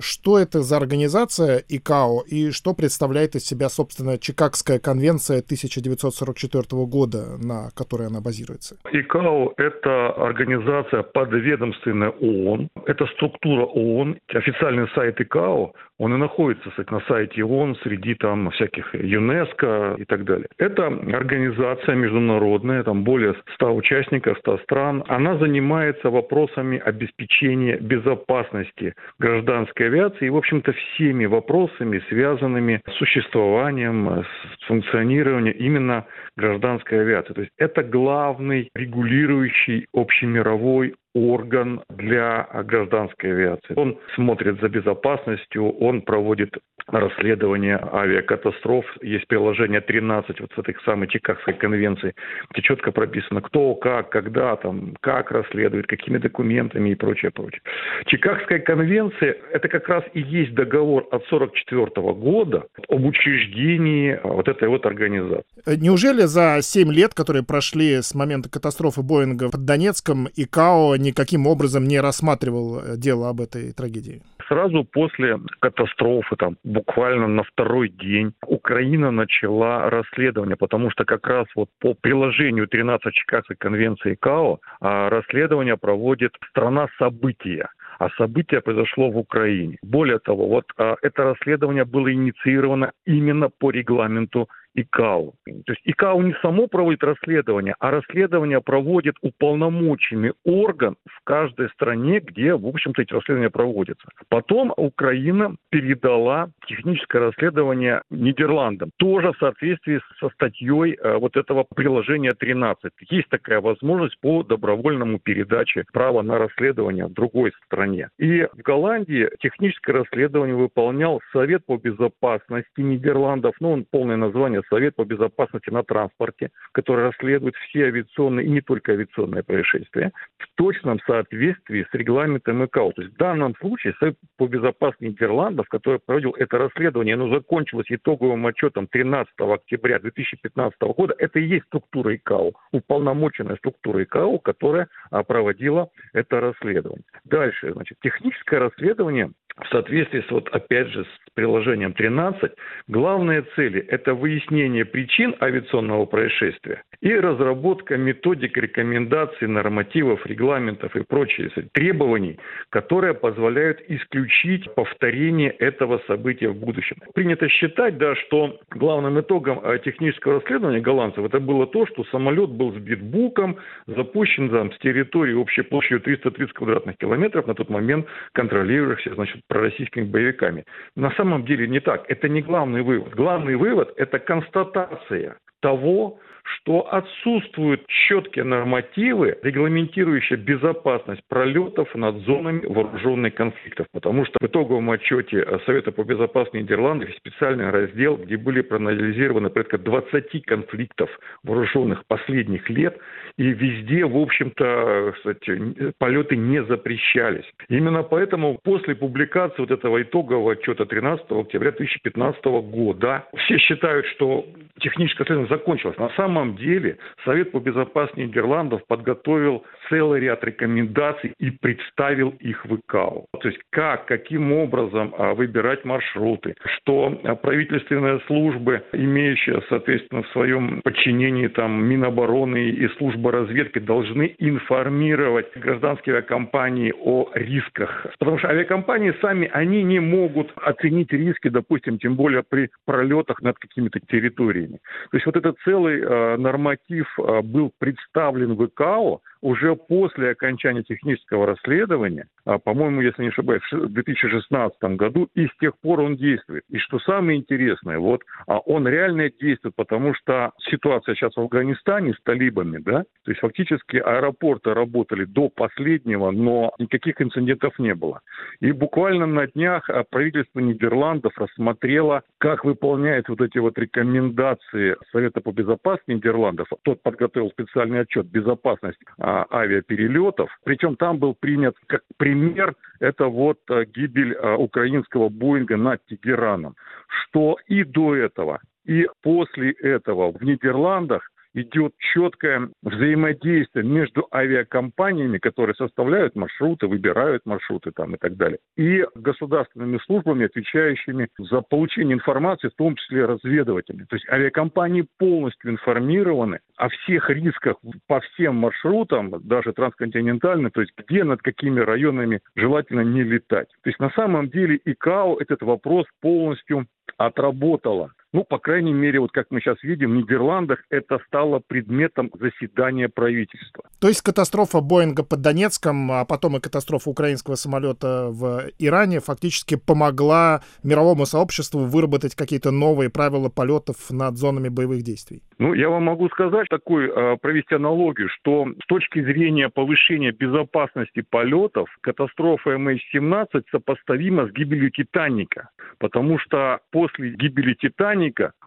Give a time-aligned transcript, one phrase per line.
[0.00, 7.36] Что это за организация ИКАО и что представляет из себя, собственно, Чикагская конвенция 1944 года,
[7.38, 8.76] на которой она базируется?
[8.92, 12.68] ИКАО– это организация подведомственная ООН.
[12.86, 14.18] Это структура ООН.
[14.28, 20.04] Официальный сайт ИКАО он и находится кстати, на сайте ООН среди там всяких ЮНЕСКО и
[20.04, 20.46] так далее.
[20.58, 25.04] Это организация международная, там более 100 участников, 100 стран.
[25.08, 34.24] Она занимается вопросами обеспечения безопасности гражданской авиации и, в общем-то, всеми вопросами, связанными с существованием,
[34.24, 37.32] с функционированием именно гражданской авиации.
[37.34, 43.74] То есть это главный регулирующий общемировой орган для гражданской авиации.
[43.76, 46.54] Он смотрит за безопасностью, он проводит
[46.88, 48.84] расследование авиакатастроф.
[49.02, 52.14] Есть приложение 13 вот с этой самой Чикагской конвенции,
[52.52, 57.62] где четко прописано, кто, как, когда, там, как расследует, какими документами и прочее, прочее.
[58.06, 64.68] Чикагская конвенция– это как раз и есть договор от 1944 года об учреждении вот этой
[64.68, 65.44] вот организации.
[65.66, 71.84] Неужели за 7 лет, которые прошли с момента катастрофы Боинга под Донецком, ИКАО никаким образом
[71.84, 74.22] не рассматривал э, дело об этой трагедии?
[74.48, 81.46] Сразу после катастрофы, там, буквально на второй день, Украина начала расследование, потому что как раз
[81.56, 89.10] вот по приложению 13 Чикагской конвенции КАО а, расследование проводит страна события а событие произошло
[89.10, 89.78] в Украине.
[89.82, 95.32] Более того, вот а, это расследование было инициировано именно по регламенту ИКАО.
[95.64, 102.20] То есть ИКАО не само проводит расследование, а расследование проводит уполномоченный орган в каждой стране,
[102.20, 104.08] где, в общем-то, эти расследования проводятся.
[104.28, 112.32] Потом Украина передала техническое расследование Нидерландам, тоже в соответствии со статьей э, вот этого приложения
[112.32, 112.92] 13.
[113.10, 118.08] Есть такая возможность по добровольному передаче права на расследование в другой стране.
[118.18, 124.96] И в Голландии техническое расследование выполнял Совет по безопасности Нидерландов, ну, он полное название Совет
[124.96, 130.98] по безопасности на транспорте, который расследует все авиационные и не только авиационные происшествия, в точном
[131.06, 132.92] соответствии с регламентом ИКАО.
[132.92, 137.86] То есть в данном случае Совет по безопасности Нидерландов, который проводил это расследование, оно закончилось
[137.88, 144.88] итоговым отчетом 13 октября 2015 года, это и есть структура ИКАО, уполномоченная структура ИКАО, которая
[145.10, 147.04] а, проводила это расследование.
[147.24, 149.30] Дальше, значит, техническое расследование
[149.62, 152.52] в соответствии с, вот опять же, с приложением 13,
[152.88, 161.52] главные цели– это выяснение причин авиационного происшествия и разработка методик, рекомендаций, нормативов, регламентов и прочих
[161.72, 162.38] требований,
[162.70, 166.96] которые позволяют исключить повторение этого события в будущем.
[167.14, 172.50] Принято считать, да, что главным итогом э, технического расследования голландцев это было то, что самолет
[172.50, 178.06] был сбит буком, запущен там, с территории общей площадью 330 квадратных километров, на тот момент
[178.32, 180.64] контролирующихся, значит, пророссийскими боевиками.
[180.94, 182.04] На самом деле не так.
[182.08, 183.14] Это не главный вывод.
[183.14, 193.34] Главный вывод– это констатация того, что отсутствуют четкие нормативы, регламентирующие безопасность пролетов над зонами вооруженных
[193.34, 193.86] конфликтов.
[193.92, 199.78] Потому что в итоговом отчете Совета по безопасности Нидерландов специальный раздел, где были проанализированы порядка
[199.78, 201.10] 20 конфликтов
[201.42, 202.96] вооруженных последних лет,
[203.36, 207.44] и везде, в общем-то, кстати, полеты не запрещались.
[207.68, 214.46] Именно поэтому после публикации вот этого итогового отчета 13 октября 2015 года все считают, что
[214.80, 215.96] техническое следование закончилось.
[215.98, 222.76] На самом деле Совет по безопасности Нидерландов подготовил целый ряд рекомендаций и представил их в
[222.76, 223.26] ИКАО.
[223.40, 227.10] То есть как, каким образом а, выбирать маршруты, что
[227.42, 236.16] правительственные службы, имеющие, соответственно, в своем подчинении там Минобороны и служба разведки, должны информировать гражданские
[236.16, 238.06] авиакомпании о рисках.
[238.18, 243.58] Потому что авиакомпании сами, они не могут оценить риски, допустим, тем более при пролетах над
[243.58, 244.78] какими-то территориями.
[245.10, 250.82] То есть вот этот целый э, норматив э, был представлен в ИКАО, уже после окончания
[250.82, 256.16] технического расследования, а, по-моему, если не ошибаюсь, в 2016 году, и с тех пор он
[256.16, 256.64] действует.
[256.68, 262.14] И что самое интересное, вот а он реально действует, потому что ситуация сейчас в Афганистане
[262.14, 268.20] с талибами, да, то есть фактически аэропорты работали до последнего, но никаких инцидентов не было.
[268.60, 275.40] И буквально на днях а, правительство Нидерландов рассмотрело, как выполняет вот эти вот рекомендации Совета
[275.40, 276.68] по безопасности Нидерландов.
[276.82, 280.50] Тот подготовил специальный отчет «Безопасность авиаперелетов.
[280.64, 286.76] Причем там был принят как пример это вот э, гибель э, украинского Боинга над Тегераном.
[287.08, 295.74] Что и до этого, и после этого в Нидерландах идет четкое взаимодействие между авиакомпаниями, которые
[295.74, 302.68] составляют маршруты, выбирают маршруты там и так далее, и государственными службами, отвечающими за получение информации,
[302.68, 304.04] в том числе разведывателями.
[304.04, 307.76] То есть авиакомпании полностью информированы о всех рисках
[308.06, 313.68] по всем маршрутам, даже трансконтинентальным, то есть где, над какими районами желательно не летать.
[313.82, 316.86] То есть на самом деле ИКАО этот вопрос полностью
[317.16, 318.12] отработала.
[318.36, 323.08] Ну, по крайней мере, вот как мы сейчас видим, в Нидерландах это стало предметом заседания
[323.08, 323.84] правительства.
[323.98, 329.76] То есть катастрофа Боинга под Донецком, а потом и катастрофа украинского самолета в Иране фактически
[329.76, 335.40] помогла мировому сообществу выработать какие-то новые правила полетов над зонами боевых действий?
[335.58, 341.22] Ну, я вам могу сказать такой, а, провести аналогию, что с точки зрения повышения безопасности
[341.22, 348.25] полетов, катастрофа MH17 сопоставима с гибелью Титаника, потому что после гибели Титаника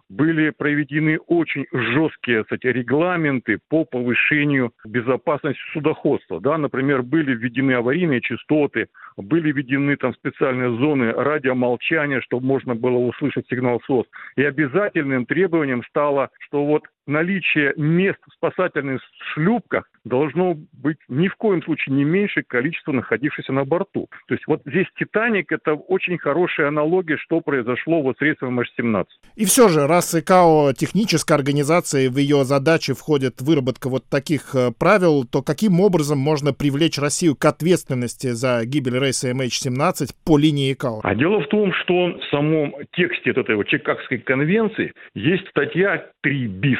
[0.09, 6.41] были проведены очень жесткие кстати, регламенты по повышению безопасности судоходства.
[6.41, 12.97] Да, например, были введены аварийные частоты, были введены там специальные зоны радиомолчания, чтобы можно было
[12.97, 14.05] услышать сигнал СОС.
[14.35, 19.01] И обязательным требованием стало, что вот наличие мест в спасательных
[19.33, 24.07] шлюпках должно быть ни в коем случае не меньше количества находившихся на борту.
[24.27, 29.05] То есть вот здесь «Титаник»— это очень хорошая аналогия, что произошло вот с рейсом H-17.
[29.35, 34.55] И все же, раз ИКАО техническая организация, и в ее задачи входит выработка вот таких
[34.55, 40.37] э, правил, то каким образом можно привлечь Россию к ответственности за гибель рейса MH17 по
[40.37, 41.01] линии ИКАО?
[41.03, 46.47] А дело в том, что в самом тексте этой вот Чикагской конвенции есть статья 3
[46.47, 46.79] БИС,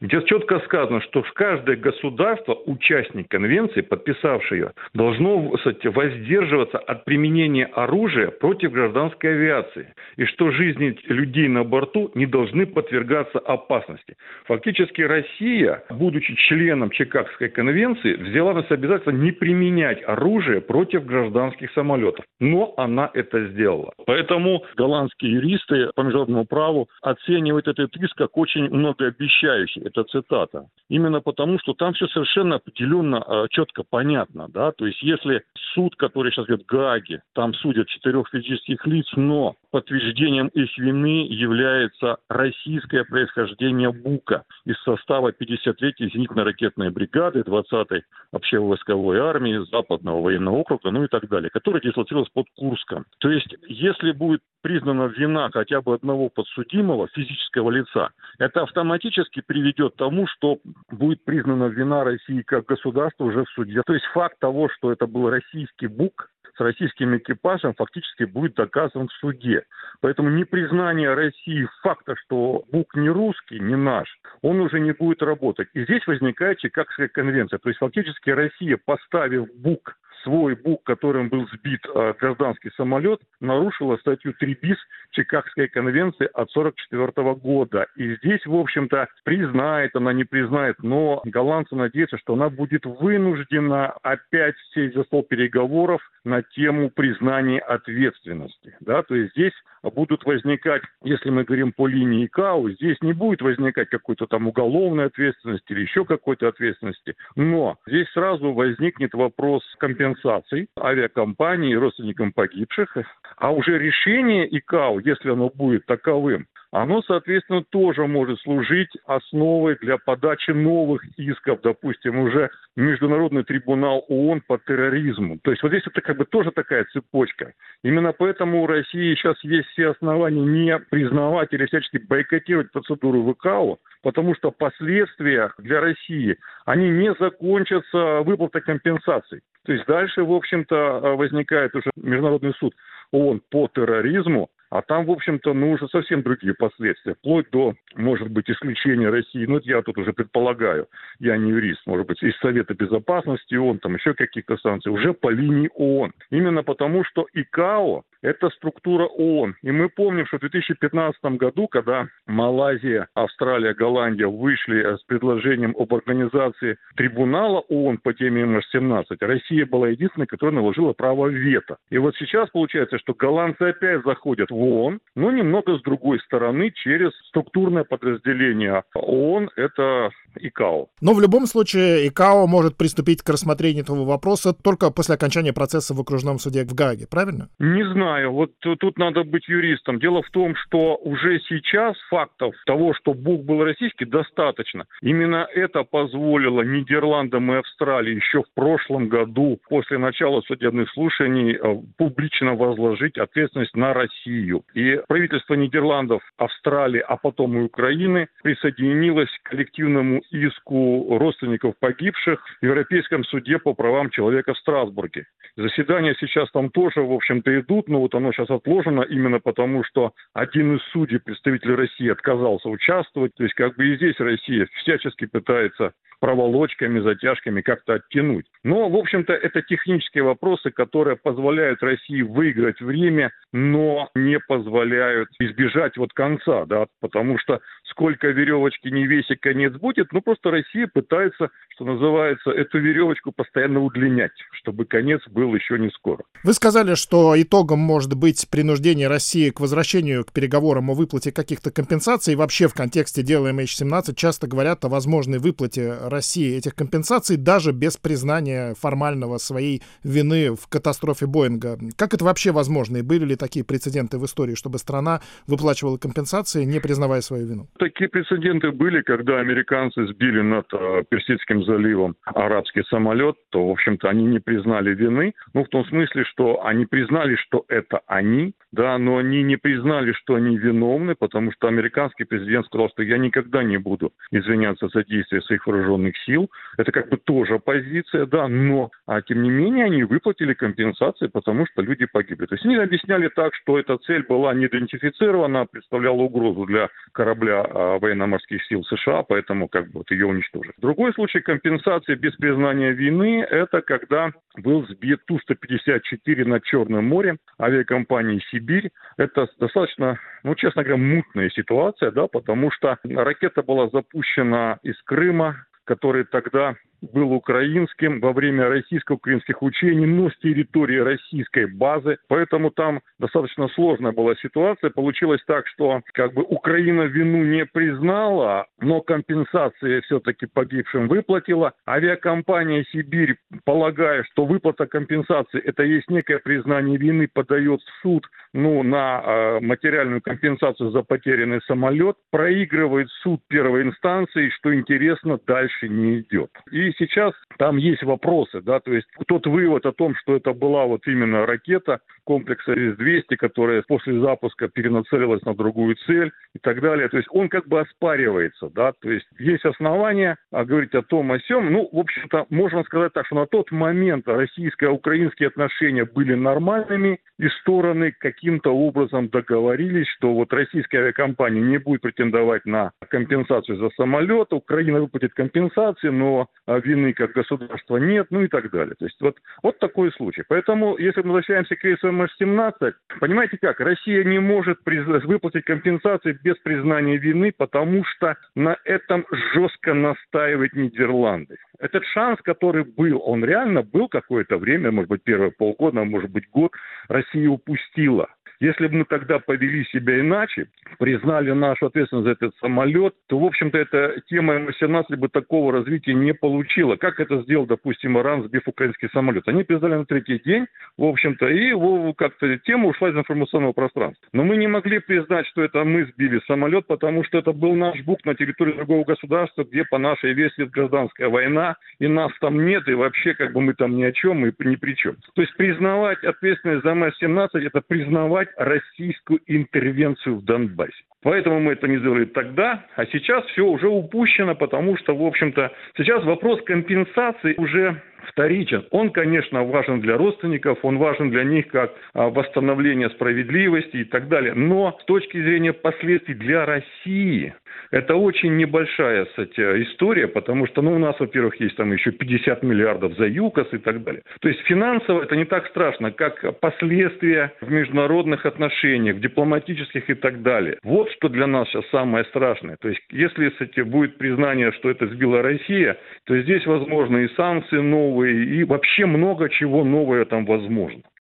[0.00, 7.66] где четко сказано, что каждое государство, участник конвенции, подписавший ее, должно кстати, воздерживаться от применения
[7.66, 14.16] оружия против гражданской авиации, и что жизни людей на борту не должны подвергаться опасности.
[14.46, 21.70] Фактически Россия, будучи членом Чикагской конвенции, взяла на себя обязательство не применять оружие против гражданских
[21.72, 22.24] самолетов.
[22.40, 23.92] Но она это сделала.
[24.06, 29.49] Поэтому голландские юристы по международному праву оценивают этот риск как очень многообещающий.
[29.84, 30.66] Это цитата.
[30.88, 34.48] Именно потому, что там все совершенно определенно, а, четко понятно.
[34.48, 34.72] Да?
[34.72, 35.42] То есть если
[35.74, 42.18] суд, который сейчас говорит Гаги, там судят четырех физических лиц, но подтверждением их вины является
[42.28, 48.02] российское происхождение БУКа из состава 53-й зенитно-ракетной бригады 20-й
[48.32, 53.04] общевойсковой армии Западного военного округа, ну и так далее, который дислоцировался под Курском.
[53.18, 59.94] То есть, если будет признана вина хотя бы одного подсудимого физического лица, это автоматически приведет
[59.94, 60.58] к тому, что
[60.90, 63.82] будет признана вина России как государства уже в суде.
[63.86, 69.12] То есть факт того, что это был российский БУК, российским экипажем фактически будет доказан в
[69.14, 69.64] суде.
[70.00, 74.08] Поэтому непризнание России факта, что БУК не русский, не наш,
[74.42, 75.68] он уже не будет работать.
[75.74, 77.58] И здесь возникает Чикагская конвенция.
[77.58, 83.96] То есть фактически Россия, поставив БУК свой БУК, которым был сбит э, гражданский самолет, нарушила
[83.98, 84.78] статью 3 БИС
[85.12, 87.86] Чикагской конвенции от 1944 года.
[87.96, 93.90] И здесь, в общем-то, признает она, не признает, но голландцы надеются, что она будет вынуждена
[94.02, 98.76] опять сесть за стол переговоров на тему признания ответственности.
[98.80, 99.02] Да?
[99.02, 99.52] То есть здесь
[99.82, 105.06] будут возникать, если мы говорим по линии КАУ, здесь не будет возникать какой-то там уголовной
[105.06, 109.62] ответственности или еще какой-то ответственности, но здесь сразу возникнет вопрос
[110.10, 112.96] компенсаций авиакомпании, родственникам погибших,
[113.36, 119.98] а уже решение ИКАО, если оно будет таковым, оно, соответственно, тоже может служить основой для
[119.98, 125.38] подачи новых исков, допустим, уже Международный трибунал ООН по терроризму.
[125.42, 127.54] То есть вот здесь это как бы тоже такая цепочка.
[127.82, 133.78] Именно поэтому у России сейчас есть все основания не признавать или всячески бойкотировать процедуру ВКО,
[134.02, 139.40] потому что последствия для России, они не закончатся выплатой компенсаций.
[139.64, 142.74] То есть дальше, в общем-то, возникает уже Международный суд
[143.12, 148.30] ООН по терроризму, а там, в общем-то, ну, уже совсем другие последствия, вплоть до, может
[148.30, 149.44] быть, исключения России.
[149.44, 150.86] Ну, я тут уже предполагаю,
[151.18, 155.28] я не юрист, может быть, из Совета Безопасности ООН, там еще каких-то санкций, уже по
[155.28, 156.12] линии ООН.
[156.30, 159.56] Именно потому, что ИКАО– это структура ООН.
[159.62, 165.92] И мы помним, что в 2015 году, когда Малайзия, Австралия, Голландия вышли с предложением об
[165.94, 171.78] организации трибунала ООН по теме МШ-17, Россия была единственной, которая наложила право вето.
[171.90, 176.70] И вот сейчас получается, что голландцы опять заходят в ООН, но немного с другой стороны,
[176.70, 179.50] через структурное подразделение ООН.
[179.56, 180.88] Это ИКАО.
[181.00, 185.94] Но в любом случае ИКАО может приступить к рассмотрению этого вопроса только после окончания процесса
[185.94, 187.48] в окружном суде в Гааге, правильно?
[187.58, 188.32] Не знаю.
[188.32, 189.98] Вот тут надо быть юристом.
[189.98, 194.84] Дело в том, что уже сейчас фактов того, что Бог был российский, достаточно.
[195.02, 201.76] Именно это позволило Нидерландам и Австралии еще в прошлом году, после начала судебных слушаний, э,
[201.96, 204.62] публично возложить ответственность на Россию.
[204.74, 212.64] И правительство Нидерландов, Австралии, а потом и Украины присоединилось к коллективному иску родственников погибших в
[212.64, 215.26] Европейском суде по правам человека в Страсбурге.
[215.56, 220.12] Заседания сейчас там тоже, в общем-то, идут, но вот оно сейчас отложено именно потому, что
[220.32, 223.32] один из судей, представитель России, отказался участвовать.
[223.36, 228.46] То есть как бы и здесь Россия всячески пытается проволочками, затяжками как-то оттянуть.
[228.62, 235.96] Но, в общем-то, это технические вопросы, которые позволяют России выиграть время, но не позволяют избежать
[235.96, 241.50] вот конца, да, потому что сколько веревочки не веси конец будет, ну просто Россия пытается,
[241.74, 246.24] что называется, эту веревочку постоянно удлинять, чтобы конец был еще не скоро.
[246.44, 251.70] Вы сказали, что итогом может быть принуждение России к возвращению к переговорам о выплате каких-то
[251.70, 252.34] компенсаций.
[252.34, 257.96] Вообще в контексте дела MH17 часто говорят о возможной выплате России этих компенсаций даже без
[257.96, 261.78] признания формального своей вины в катастрофе Боинга.
[261.96, 262.98] Как это вообще возможно?
[262.98, 267.68] И были ли такие прецеденты в истории, чтобы страна выплачивала компенсации, не признавая свою вину?
[267.78, 274.08] Такие прецеденты были, когда американцы сбили над э, Персидским заливом арабский самолет, то, в общем-то,
[274.08, 275.34] они не признали вины.
[275.54, 280.12] Ну, в том смысле, что они признали, что это они, да, но они не признали,
[280.12, 285.04] что они виновны, потому что американский президент сказал, что я никогда не буду извиняться за
[285.04, 286.50] действия своих вооруженных сил.
[286.78, 291.66] Это как бы тоже позиция, да, но, а тем не менее, они выплатили компенсации, потому
[291.66, 292.46] что люди погибли.
[292.46, 297.64] То есть они объясняли так, что эта цель была не идентифицирована, представляла угрозу для корабля
[297.68, 300.72] а, военно-морских сил США, поэтому как бы вот ее уничтожили.
[300.78, 308.42] Другой случай компенсации без признания вины– это когда был сбит Ту-154 над Черным морем авиакомпании
[308.50, 308.90] «Сибирь».
[309.16, 315.66] Это достаточно, ну, честно говоря, мутная ситуация, да, потому что ракета была запущена из Крыма,
[315.84, 322.18] который тогда был украинским во время российско-украинских учений, но с территории российской базы.
[322.28, 324.90] Поэтому там достаточно сложная была ситуация.
[324.90, 331.72] Получилось так, что как бы Украина вину не признала, но компенсации все-таки погибшим выплатила.
[331.86, 338.82] Авиакомпания «Сибирь», полагая, что выплата компенсации– это есть некое признание вины, подает в суд ну,
[338.82, 346.20] на э, материальную компенсацию за потерянный самолет, проигрывает суд первой инстанции, что интересно, дальше не
[346.20, 346.50] идет.
[346.70, 350.86] И сейчас там есть вопросы, да, то есть тот вывод о том, что это была
[350.86, 357.08] вот именно ракета комплекса С-200, которая после запуска перенацелилась на другую цель и так далее,
[357.08, 361.32] то есть он как бы оспаривается, да, то есть есть основания а, говорить о том,
[361.32, 366.34] о сем, ну, в общем-то, можно сказать так, что на тот момент российско-украинские отношения были
[366.34, 373.78] нормальными, и стороны каким-то образом договорились, что вот российская авиакомпания не будет претендовать на компенсацию
[373.78, 378.94] за самолет, Украина выплатит компенсации, но а, вины как государства нет, ну и так далее.
[378.98, 380.42] То есть вот, вот такой случай.
[380.48, 386.56] Поэтому, если мы возвращаемся к рейсу МС-17, понимаете как, Россия не может выплатить компенсации без
[386.58, 391.56] признания вины, потому что на этом жестко настаивают Нидерланды.
[391.78, 396.48] Этот шанс, который был, он реально был какое-то время, может быть, первые полгода, может быть,
[396.50, 396.72] год,
[397.08, 398.28] Россия упустила.
[398.60, 400.66] Если бы мы тогда повели себя иначе,
[400.98, 406.12] признали нашу ответственность за этот самолет, то, в общем-то, эта тема М-18 бы такого развития
[406.12, 406.96] не получила.
[406.96, 409.48] Как это сделал, допустим, Иран, сбив украинский самолет?
[409.48, 410.66] Они признали на третий день,
[410.98, 411.72] в общем-то, и
[412.14, 414.28] как-то тема ушла из информационного пространства.
[414.32, 417.98] Но мы не могли признать, что это мы сбили самолет, потому что это был наш
[418.02, 422.86] БУК на территории другого государства, где по нашей версии гражданская война, и нас там нет,
[422.88, 425.16] и вообще как бы мы там ни о чем, и ни при чем.
[425.34, 431.04] То есть признавать ответственность за МС-17– это признавать российскую интервенцию в Донбассе.
[431.22, 435.70] Поэтому мы это не сделали тогда, а сейчас все уже упущено, потому что, в общем-то,
[435.96, 438.86] сейчас вопрос компенсации уже вторичен.
[438.90, 444.28] Он, конечно, важен для родственников, он важен для них как а, восстановление справедливости и так
[444.28, 444.54] далее.
[444.54, 447.54] Но с точки зрения последствий для России,
[447.90, 452.62] это очень небольшая, кстати, история, потому что, ну, у нас, во-первых, есть там еще 50
[452.62, 454.22] миллиардов за ЮКОС и так далее.
[454.40, 460.14] То есть финансово это не так страшно, как последствия в международных отношениях, в дипломатических и
[460.14, 460.78] так далее.
[460.82, 462.76] Вот что для нас сейчас самое страшное.
[462.80, 467.78] То есть если, кстати, будет признание, что это сбила Россия, то здесь возможно и санкции
[468.10, 471.02] новые, и вообще много чего новое там возможно.